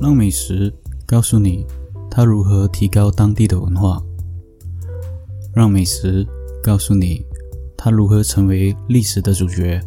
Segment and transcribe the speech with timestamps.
[0.00, 0.72] 让美食
[1.04, 1.66] 告诉你
[2.08, 4.00] 它如何提高当地的文化，
[5.52, 6.24] 让美食
[6.62, 7.26] 告诉你
[7.76, 9.80] 它如何成为历史的主角。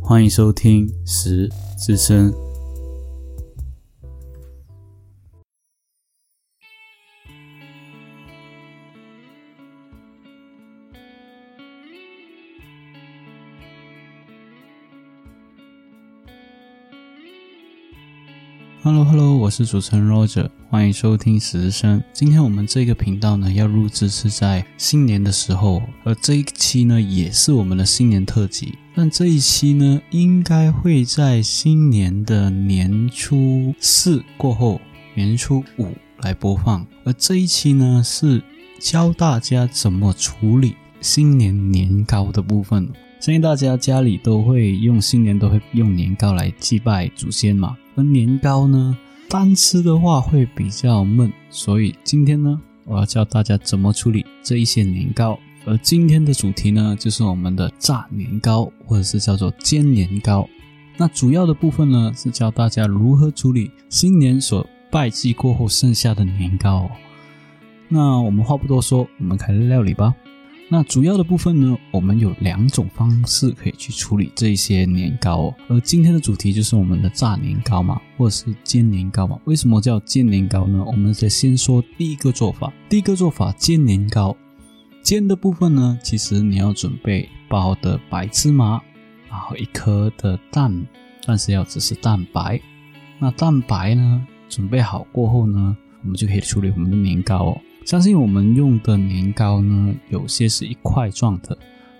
[0.00, 1.48] 欢迎收听《食
[1.78, 2.32] 之声》。
[18.90, 22.02] Hello，Hello，我是主持人 Roger，欢迎收听史之声。
[22.14, 28.78] 今天我们这个频道呢，要录制是在新年的时候，而这一期呢，也是我们的新年特辑。
[28.94, 34.80] 但这一期呢，应该会在新年的年初四过后，
[35.14, 35.92] 年初五
[36.22, 36.86] 来播放。
[37.04, 38.42] 而这一期呢，是
[38.80, 42.88] 教大家怎么处理新年年糕的部分。
[43.20, 47.76] 相信大家家里都会用新年都会用年糕来祭拜祖先嘛。
[47.96, 48.96] 而年糕呢，
[49.28, 55.38] 单吃的话会比较闷，所以今天呢，我要教大家怎么处理这一些年糕。
[55.66, 60.48] 而今天的主题呢，就是我们的炸年糕，或者是叫做煎年糕。
[60.96, 66.88] 那主要的部分呢，是教大家如何处理新年所拜祭过后剩下的年糕。
[67.88, 70.14] 那我们话不多说，我们开始料理吧。
[70.70, 75.54] 那主要的部分呢，我们有两种方式可以去处理这一些年糕哦。
[75.66, 79.40] 而今天的主题就是我们的炸年糕嘛，或者是煎年糕嘛。
[79.44, 80.84] 为什么叫煎年糕呢？
[80.86, 82.70] 我们再先说第一个做法。
[82.86, 84.36] 第一个做法煎年糕，
[85.02, 88.78] 煎的部分呢，其实你要准备包的白芝麻，
[89.30, 90.86] 然后一颗的蛋，
[91.24, 92.60] 但是要只是蛋白。
[93.18, 97.60] 那蛋白呢，准备好过后呢，我们就可以处理我们的年糕哦。
[97.88, 101.56] 相信我们用的年糕呢，有些是一块状的，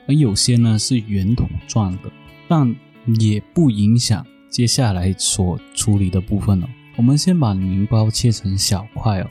[0.06, 2.12] 而有些呢是圆筒状的，
[2.46, 2.76] 但
[3.18, 6.66] 也不影响接下来所处理的部分哦。
[6.96, 9.30] 我们先把年糕切成小块哦，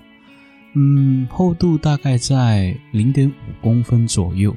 [0.74, 4.56] 嗯，厚度大概在零点五公分左右。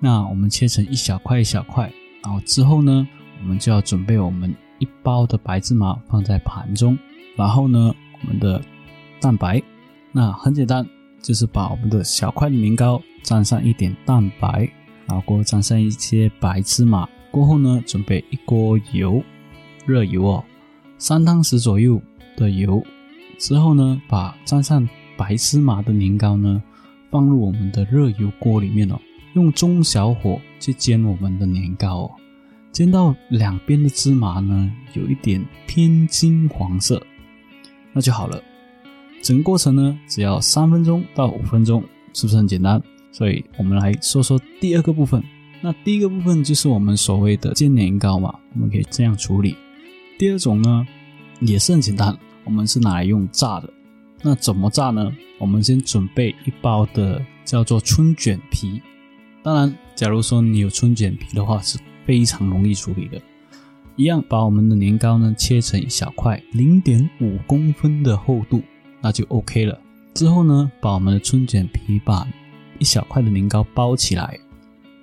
[0.00, 1.88] 那我们切成一小块一小块，
[2.24, 3.06] 然后之后呢，
[3.40, 6.98] 我们就要准备我们一包的白芝麻放在盘中，
[7.36, 8.60] 然后呢，我们的
[9.20, 9.62] 蛋白，
[10.10, 10.84] 那很简单。
[11.24, 14.68] 就是把我们的小块的年糕沾上一点蛋白，
[15.06, 19.24] 然后过后沾上一些白芝麻，过后呢，准备一锅油，
[19.86, 20.44] 热油哦，
[20.98, 21.98] 三汤匙左右
[22.36, 22.84] 的油，
[23.38, 24.86] 之后呢，把沾上
[25.16, 26.62] 白芝麻的年糕呢
[27.10, 29.00] 放入我们的热油锅里面哦，
[29.32, 32.10] 用中小火去煎我们的年糕哦，
[32.70, 37.02] 煎到两边的芝麻呢有一点偏金黄色，
[37.94, 38.42] 那就好了。
[39.24, 42.80] 整个过程呢，只要三分钟到五分钟，是不是很简单？
[43.10, 45.24] 所以我们来说说第二个部分。
[45.62, 49.56] 那第一个部分就是我们所谓的煎年糕嘛，我们可以这样处理。
[50.18, 50.86] 第二种呢，
[51.40, 52.14] 也是很简单，
[52.44, 53.70] 我们是拿来用炸的。
[54.20, 55.10] 那怎么炸呢？
[55.38, 58.82] 我们先准备一包的叫做春卷皮。
[59.42, 63.18] 当然，假如说你有春卷皮的话，是非常容易处理的。
[63.96, 68.62] 一样把我们的年糕呢切成一小块，零点五公分的厚度。
[69.04, 69.78] 那就 OK 了。
[70.14, 72.26] 之后呢，把我们的春卷皮把
[72.78, 74.38] 一小块的年糕包起来。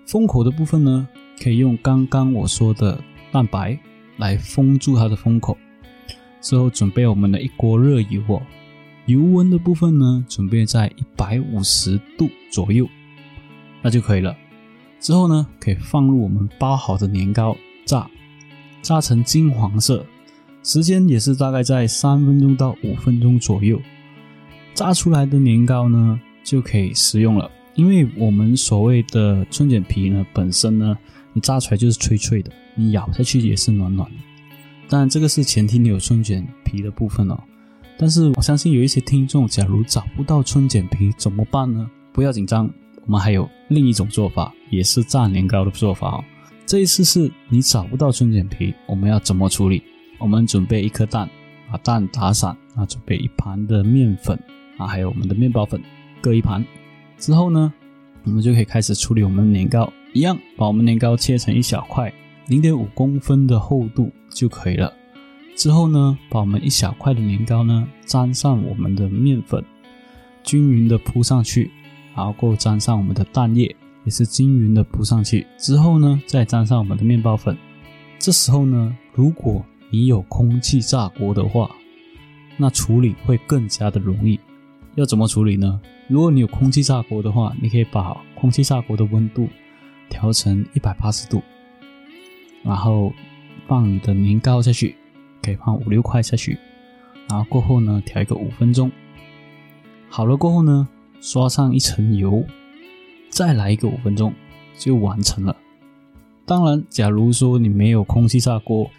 [0.07, 1.07] 封口的部分呢，
[1.39, 2.99] 可以用刚刚我说的
[3.31, 3.77] 蛋白
[4.17, 5.55] 来封住它的封口。
[6.41, 8.41] 之后准备我们的一锅热油哦，
[9.05, 12.89] 油温的部分呢，准备在一百五十度左右，
[13.83, 14.35] 那就可以了。
[14.99, 18.09] 之后呢，可以放入我们包好的年糕炸，
[18.81, 20.03] 炸成金黄色。
[20.63, 23.81] 时间也是大概在三分钟到五分钟左右，
[24.73, 27.49] 炸出来的年糕呢就可以食用了。
[27.75, 30.95] 因为我们所谓的春卷皮呢，本身呢，
[31.33, 34.17] 你炸出来就是脆脆的，你咬下去也是暖暖的。
[34.87, 37.39] 当然，这个是前提你有春卷皮的部分哦。
[37.97, 41.89] 但是我相信有一些听众，假如找不到春卷皮怎么办呢？
[42.11, 42.69] 不要紧张，
[43.05, 46.23] 我们还有另一种做法，也是炸年糕的做法哦。
[46.65, 49.81] 这一次是你找不到春卷皮，我们要怎么处理？
[50.21, 51.27] 我们准备一颗蛋，
[51.71, 54.39] 把蛋打散，啊，准备一盘的面粉，
[54.77, 55.81] 啊，还有我们的面包粉，
[56.21, 56.63] 各一盘。
[57.17, 57.73] 之后呢，
[58.23, 62.13] 我们就可以开始处理我们的年糕，一样把我们年糕切成一小块，
[62.47, 64.93] 零点五公分的厚度就可以了。
[65.55, 69.63] 之后呢，把我们一小块的年糕呢，沾上我们的面粉，
[70.43, 71.71] 均匀的铺上去，
[72.15, 73.75] 然后过沾上我们的蛋液，
[74.05, 75.47] 也是均匀的铺上去。
[75.57, 77.57] 之后呢，再沾上我们的面包粉。
[78.19, 81.69] 这时候呢，如果你有空气炸锅的话，
[82.55, 84.39] 那处理会更加的容易。
[84.95, 85.81] 要怎么处理呢？
[86.07, 89.49] 如果你有空气炸锅的话，你可以把空气炸锅的温度
[90.09, 91.43] 调成一百八十度，
[92.63, 93.11] 然后
[93.67, 94.95] 放你的年糕下去，
[95.41, 96.57] 可以放五六块下去，
[97.29, 98.89] 然后过后呢调一个五分钟，
[100.09, 100.87] 好了过后呢
[101.19, 102.45] 刷上一层油，
[103.29, 104.33] 再来一个五分钟
[104.77, 105.53] 就完成了。
[106.45, 108.89] 当然，假如说你没有空气炸锅，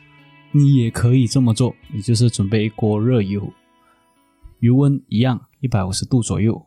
[0.55, 3.51] 你也可以这么做，你就是准备一锅热油，
[4.61, 6.67] 油温一样一百五十度左右，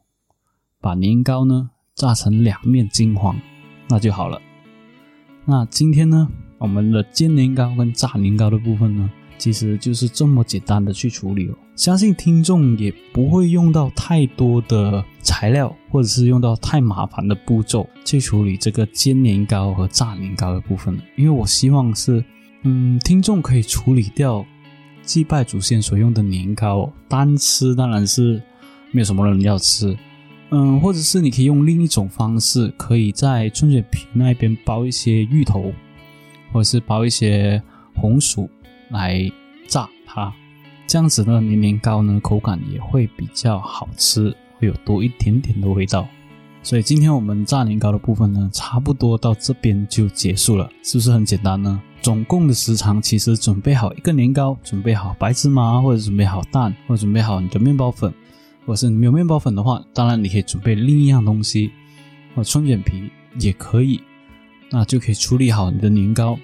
[0.82, 3.40] 把年糕呢炸成两面金黄，
[3.88, 4.42] 那就好了。
[5.46, 6.28] 那今天呢，
[6.58, 9.10] 我们的煎年糕跟炸年糕的部分呢？
[9.38, 22.24] 其实就是这么简单的去处理哦，相信听众也不会用到太多的材料，或者是用到太麻烦的步骤去处理这个煎年糕和炸年糕的部分因为我希望是，
[22.66, 24.46] 嗯，听众可以处理掉
[25.04, 28.42] 祭拜祖先所用的年糕，单吃当然是
[28.92, 29.98] 没有什么人要吃，
[30.50, 35.72] 嗯，或者是你可以用另一种方式，可以在春卷皮那边包一些芋头，
[36.52, 37.62] 或者是包一些
[37.96, 38.50] 红薯。
[38.90, 39.20] 来
[39.68, 40.32] 炸它，
[40.86, 44.30] 这样子呢，年年糕呢口感也会比较好吃，
[44.60, 46.08] 会有多一点点的味道。
[46.62, 51.82] 所以今天我们炸年糕的部分呢，差不多到这边就结束了，是不是很简单呢？
[52.06, 58.14] 总共的时长其实准备好一个年糕，准备好白芝麻，或者准备好蛋，或者准备好你的面包粉，
[58.64, 61.72] 或者是没有面包粉的话，当然你可以准备另一样东西，
[62.36, 63.10] 或春卷皮
[63.40, 64.00] 也可以，
[64.70, 66.38] 那就可以处理好你的年糕。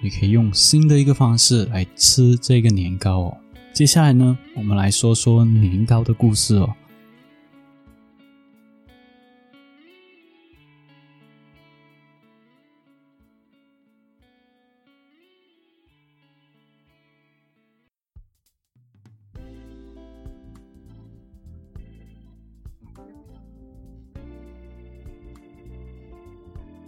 [0.00, 3.36] 你可以用新的一个方式来吃这个年糕哦。
[3.74, 6.74] 接下来呢，我们来说说年糕的故事哦。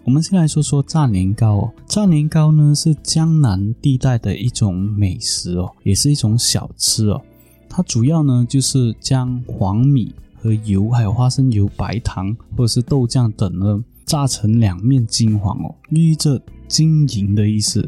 [0.08, 1.72] 我们先来说说炸年糕哦。
[1.86, 7.20] 炸年糕呢是江南地带的一种美食哦，也是一种小吃哦。
[7.68, 17.86] 它主要呢就是将黄米和油，还有花生油、白糖或者是豆酱等呢炸成两面金黄哦，寓意着金银的意思。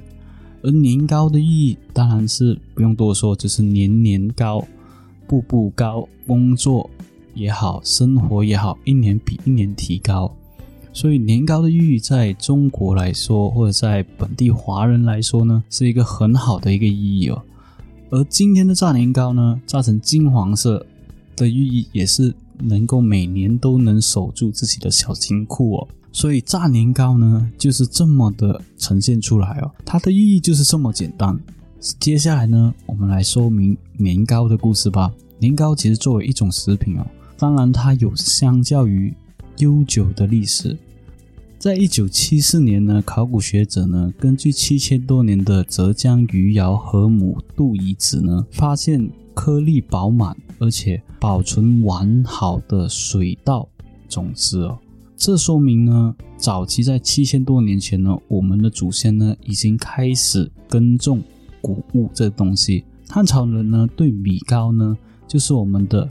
[0.63, 4.63] 而年糕的意义当然是不用多说，就是年年高、
[5.27, 6.91] 步步高，工作
[7.33, 10.31] 也好，生活也好，一年比一年提高。
[10.93, 17.41] 所以年糕的寓意，在中国来说，或者在本地华人来说呢，是一个很好的一个意义哦。
[18.11, 20.85] 而今天的炸年糕呢，炸成金黄色
[21.37, 25.89] 的寓意，也是能够每年都能守住自己的小金库哦。
[26.11, 31.39] 所以炸年糕呢，就是这么的呈现出来哦，它的寓意就是这么简单。
[32.01, 35.11] 接下来呢，我们来说明年糕的故事吧。
[35.39, 37.07] 年糕其实作为一种食品哦，
[37.39, 39.15] 当然它有相较于。
[39.61, 40.77] 悠久的历史，
[41.59, 53.69] 在一九七四年呢，考古学者呢根据七千多年的浙江余姚河姆渡遗址呢，发现颗粒饱满而且保存完好的水稻
[54.09, 54.79] 种子哦。
[55.15, 61.23] 这说明呢，早期在七千多年前呢，我们的祖先呢已经开始耕种
[61.61, 62.85] 谷物这东西。
[63.09, 64.97] 汉朝人呢对米糕呢，
[65.29, 66.09] 就是我们的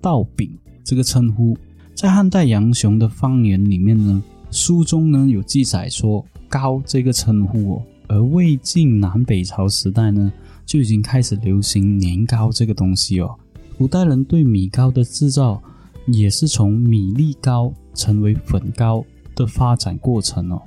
[0.00, 0.50] 稻饼
[0.82, 1.54] 这个称呼。
[1.96, 10.30] 在汉代杨雄的方言里面呢，书中呢有记载说“糕”这个称呼哦，而魏晋南北朝时代呢
[10.66, 13.34] 就已经开始流行年糕这个东西哦。
[13.78, 15.58] 古代人对米糕的制造
[16.06, 19.02] 也是从米粒糕成为粉糕
[19.34, 20.60] 的发展过程哦。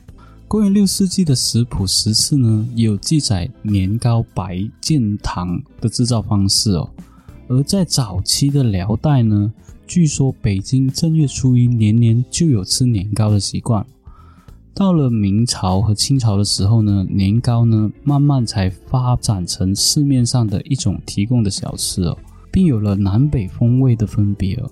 [0.48, 6.89] 公元六世纪的食谱十次呢也有记载年糕白建糖的制造方式哦，
[7.50, 9.53] 而在早期的辽代呢。
[9.89, 13.84] 据说北京正月初一年年就有吃年糕的习惯。
[14.72, 22.15] 到了明朝和清朝的时候呢，年糕呢慢慢才发展成市面上的一种提供的小吃哦，
[22.51, 24.69] 并有了南北风味的分别哦。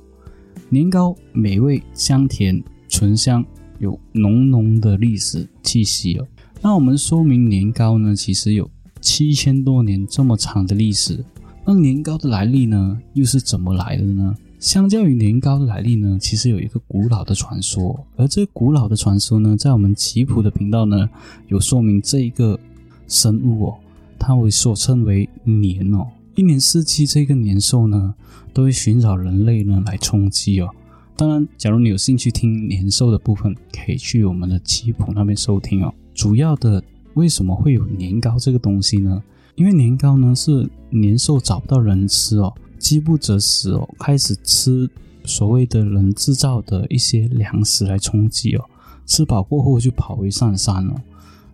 [0.70, 3.44] 年糕美味香甜醇香，
[3.80, 6.28] 有浓浓的历史气息哦。
[6.62, 8.70] 那我们说明年糕呢，其实有
[9.02, 11.26] 七千多年这么长的历史。
[11.66, 14.36] 那年糕的来历呢，又是怎么来的呢？
[14.60, 21.08] 相较于年糕的来历呢，其实有一个古老的传说，而这古老的传说呢，在我们吉普的频道呢，
[21.48, 22.60] 有说明这一个
[23.08, 23.78] 生物哦，
[24.18, 28.16] 它会所称为年哦，一年四季这个年兽呢，
[28.52, 30.70] 都会寻找人类呢来充饥哦。
[31.16, 35.94] 当然，假如你有兴趣听年兽的部分，可以去我们的吉普那边收听哦。
[36.16, 36.84] 主要的
[37.14, 39.22] 为什么会有年糕这个东西呢？
[39.56, 42.52] 因为年糕呢是年兽找不到人吃哦。
[42.78, 44.90] 饥不择食哦，开始吃
[45.26, 48.64] 所谓的人制造的一些粮食来充饥哦。
[49.06, 50.94] 吃饱过后就跑回上山了。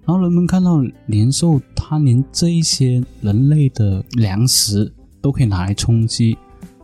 [0.06, 6.38] 然后人们看到年兽，它连这一些人类的粮食都可以拿来充饥，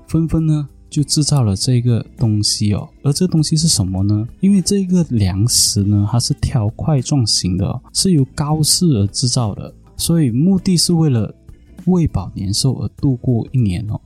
[0.07, 2.87] 纷纷呢就制造了这个东西哦。
[3.03, 4.27] 而这个东西是什么呢？
[4.39, 11.35] 因为这个粮食呢，它是条块状型的，是由高氏而制造的，所以目的是为了
[11.85, 13.99] 喂饱年兽而度过一年哦。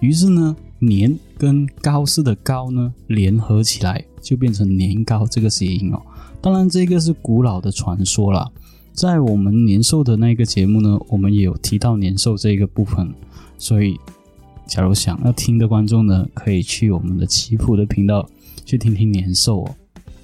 [0.00, 6.00] 于是呢，年跟高氏的高呢联合起来，就变成年糕这个谐音哦。
[6.40, 8.48] 当然，这个是古老的传说啦。
[8.92, 13.12] 在我们年兽的那个节目呢，我们也有提到年兽这个部分，
[13.56, 13.96] 所以
[14.66, 18.28] 假如想要听的观众呢，可以去我们的祈福的频道
[18.64, 19.74] 去听听年兽哦。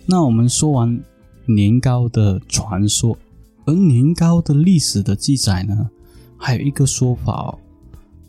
[0.07, 1.01] 那我们说完
[1.47, 3.17] 年糕的传说，
[3.65, 5.91] 而年糕的历史的记载呢，
[6.37, 7.59] 还有一个说法哦。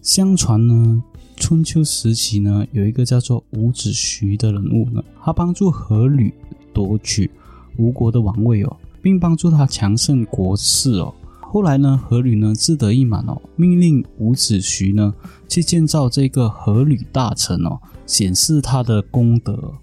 [0.01, 1.03] 相传呢，
[1.37, 6.31] 春秋时期呢，有一个叫做伍子胥的人物呢，他帮助阖闾
[6.73, 7.29] 夺取
[7.77, 8.77] 吴国的王位哦。
[9.05, 11.13] 并帮助他强盛国势哦。
[11.39, 15.13] 后来呢，阖闾呢自得意满哦，命令伍子胥呢
[15.47, 19.73] 去建造这个阖闾大城哦，显示他的功德。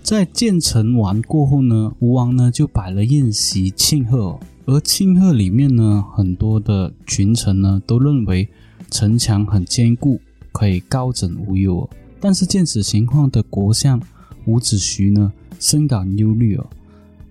[0.00, 8.48] 在建成完过后呢，吴王呢就摆了宴席庆贺，而庆贺里面呢，很多的群臣呢都认为
[8.92, 10.20] 城墙很坚固，
[10.52, 11.90] 可以高枕无忧哦。
[12.20, 14.00] 但是见此情况的国相
[14.46, 16.66] 伍子胥呢，深感忧虑哦。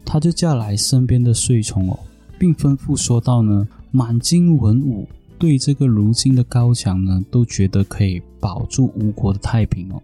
[0.03, 1.97] 他就叫来身边的随从哦，
[2.37, 5.07] 并吩咐说道呢：“满京文武
[5.39, 10.01] 对这个如今的高墙呢，都觉得可以保住吴国的太平哦。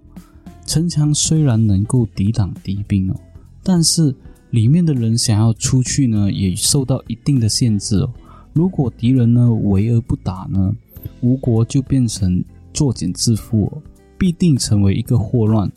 [0.65, 3.15] 城墙虽然能够抵挡敌兵哦，
[3.63, 4.15] 但是
[4.51, 8.13] 里面的人想要出去呢，也受到一定的限制哦。
[8.53, 10.73] 如果敌人呢围而不打呢，
[11.21, 12.41] 吴国就变成
[12.77, 13.71] 作茧自缚，
[14.19, 15.71] 必定成为一个祸乱。”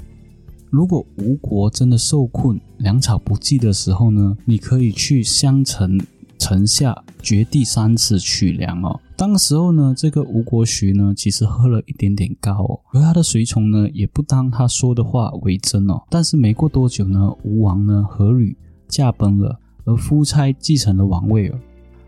[0.68, 5.98] 如果吴国真的受困、粮草不济的时候呢，你可以去襄城
[6.38, 9.00] 城下掘地三尺取粮哦。
[9.16, 16.02] 当时候呢，这个吴国胥呢，其实喝了一点点高哦，而他的随从呢，也不当他说的话为真哦。
[16.10, 18.54] 但是没过多久呢，吴王呢，阖闾
[18.86, 21.58] 驾崩了，而夫差继承了王位哦。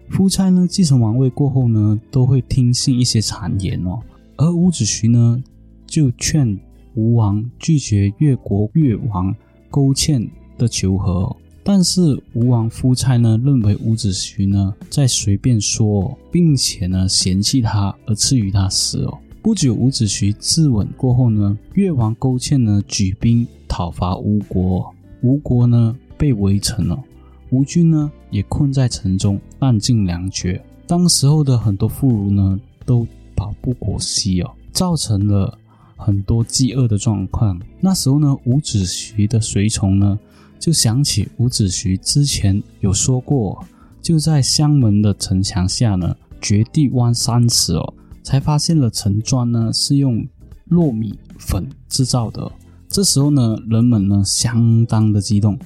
[0.08, 3.98] 夫差呢，继承王位过后呢，都会听信一些谗言哦，
[4.36, 5.42] 而伍子胥呢，
[5.86, 6.58] 就劝。
[6.94, 9.34] 吴王拒绝越国越王
[9.70, 11.34] 勾践的求和，
[11.64, 19.18] 但是吴王夫差呢认为伍子胥呢在随便说，并且呢嫌弃他而赐予他死哦。
[19.40, 27.02] 不久，伍子胥自刎过后呢，越王勾践呢举兵讨伐吴国，吴国呢被围城了，
[27.48, 30.62] 吴军呢也困在城中，弹尽粮绝。
[30.86, 33.06] 当时候的很多妇孺呢都
[33.42, 35.58] 饱不果惜哦，造成了。
[36.04, 37.56] 很多饥饿的状况。
[37.80, 40.18] 那时候呢，伍子胥的随从呢，
[40.58, 43.64] 就想起伍子胥之前有说过，
[44.00, 47.94] 就在乡门的城墙下呢，掘地挖三尺哦，
[48.24, 50.26] 才发现了城砖呢是用
[50.70, 52.50] 糯米粉制造的。
[52.88, 55.56] 这时候呢，人们呢相当的激动，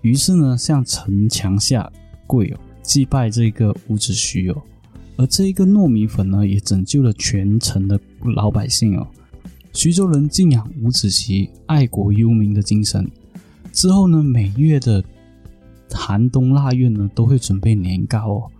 [0.00, 1.92] 于是呢向城墙下
[2.26, 4.62] 跪哦，祭拜这个伍子胥哦。
[5.16, 7.98] 而这一个糯米粉呢，也拯救了全城的
[8.34, 9.06] 老百姓哦。
[9.72, 13.10] 徐州人敬仰伍子胥爱国忧民的精神，
[13.72, 15.04] 之后呢，每月的
[15.90, 18.50] 寒冬腊月呢，都会准备年糕哦。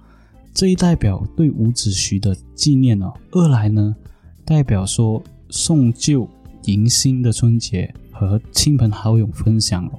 [0.53, 3.13] 这一代表对伍子胥的纪念哦。
[3.33, 3.95] 二来呢，
[4.45, 6.29] 代表说送旧
[6.65, 9.93] 迎新的春节和亲朋好友分享哦。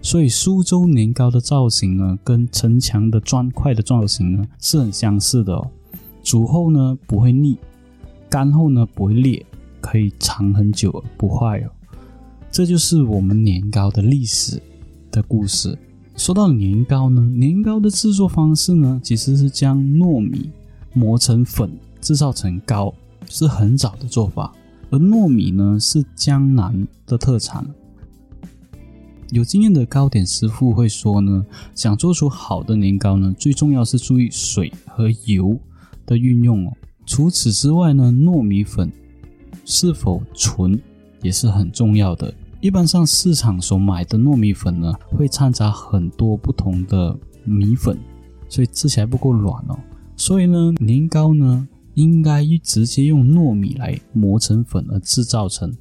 [0.00, 5.70] 所以苏州年糕的造型呢，跟城墙的砖块的造型呢，是很相似的哦。
[6.24, 7.56] 煮后呢不会腻，
[8.28, 9.46] 干后呢不会裂。
[9.86, 11.68] 可以藏很久而不坏哦，
[12.50, 14.58] 这就是我们年糕的历史
[15.10, 15.78] 的故事。
[16.16, 20.50] 说到年糕呢，年糕的制作方式呢，其实是将糯米
[20.94, 22.94] 磨成粉，制造成糕，
[23.28, 24.50] 是很早的做法。
[24.88, 27.66] 而糯米呢，是江南的特产。
[29.32, 35.58] 有经验的糕点师傅会说呢，想做出好的年糕呢，最重要是注意水和油
[36.06, 36.72] 的运用哦。
[37.06, 38.90] 除此之外呢，糯米粉。
[39.66, 40.78] 是否纯
[41.22, 42.34] 也是很重要的。
[42.60, 47.98] 一般上市场所买的糯米粉呢，会掺杂很多不同的米粉，
[48.46, 49.78] 所以吃起来不够软哦。
[50.16, 55.72] 所以呢，年糕呢应该直接用糯米来磨成粉而制造成，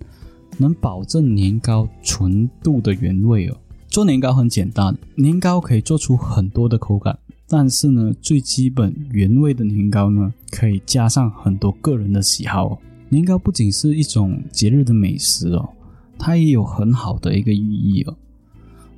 [0.57, 3.57] 能保证年糕纯度的原味哦。
[3.89, 12.77] 做年糕很简单，年糕可以做出很多的口感，但是呢，最基本原味的年糕呢，可以加上很多个人的喜好哦。
[13.09, 15.69] 年糕不仅是一种节日的美食哦，
[16.17, 18.15] 它也有很好的一个寓意哦。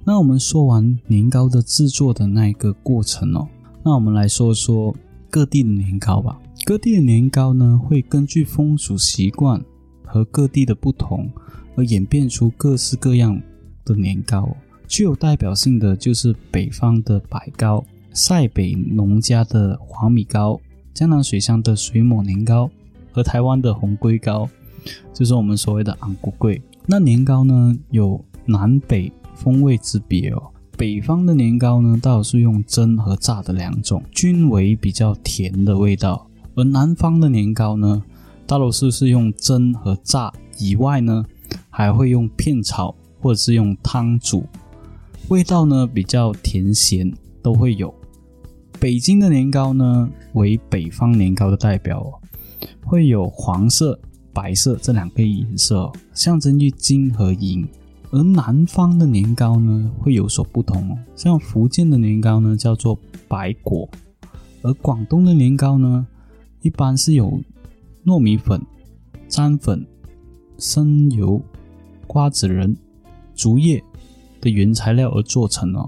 [0.05, 3.47] 那我们说完年糕的制作的那一个过程哦，
[3.83, 4.95] 那我们来说说
[5.29, 6.39] 各地的年糕吧。
[6.63, 9.61] 各地的年糕呢，会根据风俗习惯
[10.03, 11.29] 和各地的不同，
[11.75, 13.41] 而演变出各式各样
[13.83, 14.55] 的年糕。
[14.87, 17.83] 具有代表性的就是北方的白糕、
[18.15, 20.57] 塞北农家的黄米糕、
[20.93, 22.71] 江南水乡的水抹年糕
[23.11, 24.49] 和台湾的红龟糕，
[25.13, 26.61] 就是我们所谓的昂古贵。
[26.85, 30.41] 那年糕呢，有南北风味之别哦。
[30.77, 36.25] 北方的年糕呢，倒是用蒸和炸的两种，均为比较甜的味道。
[36.55, 38.01] 而南方的年糕呢，
[38.47, 41.25] 大多数是用蒸和炸以外呢，
[41.69, 44.45] 还会用片炒或者是用汤煮，
[45.27, 47.93] 味道呢比较甜咸都会有。
[48.79, 52.21] 北京的年糕呢为北方年糕的代表，
[52.85, 53.99] 会有黄色、
[54.33, 57.67] 白色这两个颜色，象征于金和银。
[58.11, 63.89] 而南方的年糕呢会有所不同哦，像福建的年糕呢叫做白果，
[64.61, 66.07] 而广东的年糕呢。
[66.61, 67.39] 一般是有
[68.05, 68.59] 糯米粉、
[69.27, 69.85] 粘粉、
[70.57, 71.39] 生油、
[72.07, 72.75] 瓜子仁、
[73.35, 73.83] 竹叶
[74.41, 75.87] 的原材料而做成哦，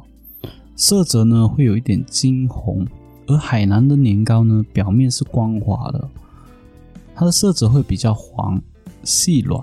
[0.77, 2.87] 色泽呢会有一点金红，
[3.25, 6.09] 而海南的年糕呢表面是光滑的，
[7.13, 8.61] 它的色泽会比较黄、
[9.03, 9.61] 细软。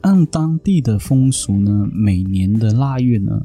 [0.00, 3.44] 按当地的风俗呢，每年的腊月呢，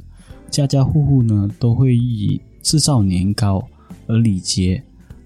[0.50, 3.68] 家家户户呢都会以制造年糕
[4.08, 4.82] 而礼节。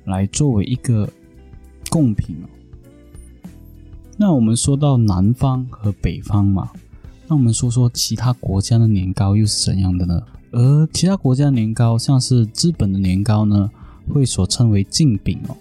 [0.06, 1.10] 来作为一个
[1.90, 2.38] 贡品。
[4.18, 6.70] 那我们说到南方和北方嘛，
[7.28, 10.22] 那我们说说其他国家的年糕又是怎样的呢？
[10.52, 13.70] 而其他国家年糕，像是日本的年糕呢，
[14.10, 15.56] 会所称为镜饼哦。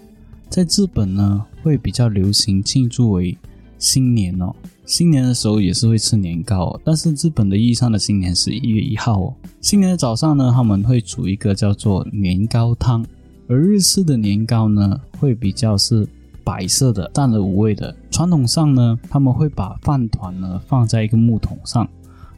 [0.49, 3.37] 在日本呢，会比较流行庆祝为
[3.77, 4.53] 新年哦。
[4.85, 9.33] 新年的时候也是会吃年糕，但是日本的意义上的新年是一月一号哦。
[9.59, 13.03] 新年的早上呢，他们会煮一个叫做年糕汤。
[13.47, 16.07] 而日式的年糕呢，会比较是
[16.43, 17.93] 白色的，淡而无味的。
[18.11, 21.87] 传统上呢，他们会把饭团呢放在一个木桶上，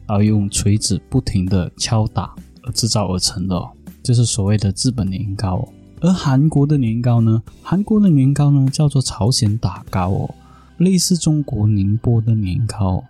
[0.06, 2.34] 然后用锤子不停的敲打
[2.72, 3.68] 制造而成的，
[4.02, 5.68] 就是所谓的日本年糕。
[6.00, 10.34] 而韩国的年糕呢，韩国的年糕呢叫做朝鲜打糕哦，
[10.78, 13.04] 类似中国宁波的年糕，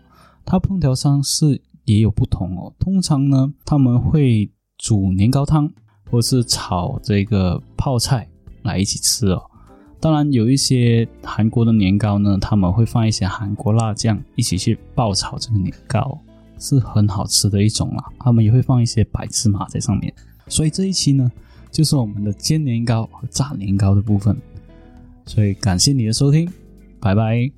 [0.45, 2.73] 它烹调方式也有不同哦。
[2.79, 5.71] 通常呢，他们会煮年糕汤。
[6.11, 8.27] 或是炒这个泡菜
[8.63, 9.43] 来一起吃哦。
[10.01, 16.19] 当然，有一些韩国的年糕呢，他们会放一些韩国辣酱一起去爆炒这个年糕，
[16.59, 18.05] 是很好吃的一种啦。
[18.19, 20.13] 他们也会放一些白芝麻在上面。
[20.47, 21.31] 所以这一期呢，
[21.71, 24.37] 就是我们的煎年糕和炸年糕的部分。
[25.27, 26.51] 所以感谢你的收听，
[27.01, 27.51] 拜拜。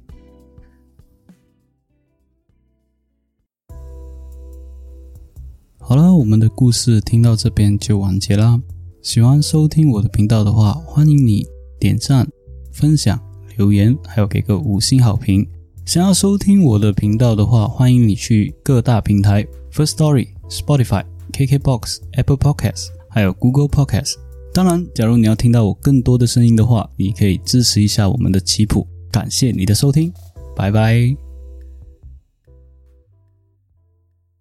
[5.78, 8.60] 好了，我们的故事听到这边就完结啦。
[9.02, 11.46] 喜欢收听我的频道的话，欢迎你
[11.78, 12.28] 点赞、
[12.72, 13.20] 分享、
[13.56, 15.48] 留言，还有给个五星好评。
[15.90, 24.14] 想要收听我的频道的话，欢迎你去各大平台：First Story、Spotify、KKBox、Apple Podcasts，还有 Google Podcasts。
[24.54, 28.86] 当然，假如你要听到我更多的声音的话，你可以支持一下我们的棋谱。
[29.10, 30.12] 感谢你的收听，
[30.54, 31.29] 拜拜。